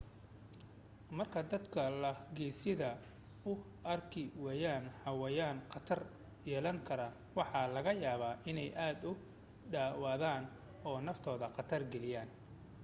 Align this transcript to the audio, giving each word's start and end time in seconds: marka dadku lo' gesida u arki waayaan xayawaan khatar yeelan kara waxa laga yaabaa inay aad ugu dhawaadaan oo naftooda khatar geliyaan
marka 1.17 1.41
dadku 1.51 1.83
lo' 2.01 2.21
gesida 2.37 2.89
u 3.51 3.53
arki 3.93 4.23
waayaan 4.43 4.85
xayawaan 5.03 5.57
khatar 5.73 5.99
yeelan 6.47 6.77
kara 6.87 7.07
waxa 7.37 7.61
laga 7.75 7.91
yaabaa 8.03 8.39
inay 8.49 8.69
aad 8.85 8.99
ugu 9.11 9.23
dhawaadaan 9.73 10.43
oo 10.89 10.97
naftooda 11.07 11.47
khatar 11.55 11.81
geliyaan 11.93 12.29